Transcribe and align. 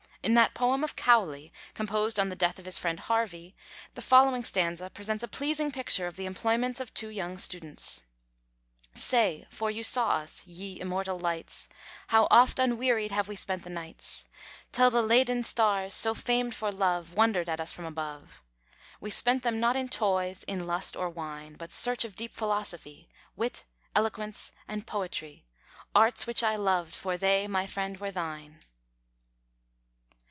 In 0.23 0.35
that 0.35 0.53
poem 0.53 0.83
of 0.83 0.95
Cowley, 0.95 1.51
composed 1.73 2.19
on 2.19 2.29
the 2.29 2.35
death 2.35 2.59
of 2.59 2.65
his 2.65 2.77
friend 2.77 2.99
Harvey, 2.99 3.55
the 3.95 4.03
following 4.03 4.43
stanza 4.43 4.87
presents 4.91 5.23
a 5.23 5.27
pleasing 5.27 5.71
picture 5.71 6.05
of 6.05 6.15
the 6.15 6.27
employments 6.27 6.79
of 6.79 6.93
two 6.93 7.07
young 7.07 7.39
students: 7.39 8.03
Say, 8.93 9.47
for 9.49 9.71
you 9.71 9.81
saw 9.83 10.09
us, 10.17 10.45
ye 10.45 10.79
immortal 10.79 11.17
lights, 11.17 11.69
How 12.09 12.27
oft 12.29 12.59
unwearied 12.59 13.11
have 13.11 13.27
we 13.27 13.35
spent 13.35 13.63
the 13.63 13.71
nights! 13.71 14.25
Till 14.71 14.91
the 14.91 15.01
LedÃḊan 15.01 15.43
stars, 15.43 15.95
so 15.95 16.13
famed 16.13 16.53
for 16.53 16.71
love, 16.71 17.13
Wondered 17.13 17.49
at 17.49 17.59
us 17.59 17.71
from 17.73 17.85
above. 17.85 18.43
We 18.99 19.09
spent 19.09 19.41
them 19.41 19.59
not 19.59 19.75
in 19.75 19.89
toys, 19.89 20.43
in 20.43 20.67
lust, 20.67 20.95
or 20.95 21.09
wine, 21.09 21.55
But 21.57 21.73
search 21.73 22.05
of 22.05 22.15
deep 22.15 22.35
philosophy, 22.35 23.09
Wit, 23.35 23.63
eloquence, 23.95 24.51
and 24.67 24.85
poetry, 24.85 25.47
Arts 25.95 26.27
which 26.27 26.43
I 26.43 26.57
loved, 26.57 26.93
for 26.93 27.17
they, 27.17 27.47
my 27.47 27.65
friend, 27.65 27.97
were 27.99 28.11
thine. 28.11 28.59